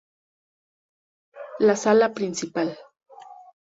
[1.59, 2.75] La sala principal.